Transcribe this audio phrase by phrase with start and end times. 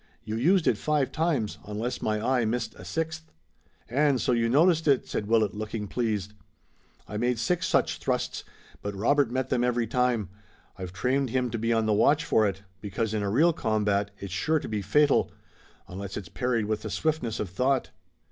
[0.23, 3.31] You used it five times, unless my eye missed a sixth."
[3.87, 6.33] "And so you noticed it!" said Willet, looking pleased.
[7.07, 8.43] "I made six such thrusts,
[8.81, 10.29] but Robert met them every time.
[10.75, 14.09] I've trained him to be on the watch for it, because in a real combat
[14.17, 15.29] it's sure to be fatal,
[15.87, 17.91] unless it's parried with the swiftness of thought."